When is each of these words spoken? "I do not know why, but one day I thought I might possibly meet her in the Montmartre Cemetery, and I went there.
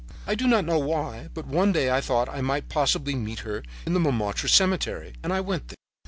"I 0.25 0.33
do 0.33 0.47
not 0.47 0.65
know 0.65 0.79
why, 0.79 1.29
but 1.35 1.45
one 1.45 1.71
day 1.73 1.91
I 1.91 2.01
thought 2.01 2.27
I 2.27 2.41
might 2.41 2.69
possibly 2.69 3.13
meet 3.13 3.41
her 3.41 3.61
in 3.85 3.93
the 3.93 3.99
Montmartre 3.99 4.47
Cemetery, 4.47 5.13
and 5.21 5.31
I 5.31 5.41
went 5.41 5.67
there. 5.67 5.75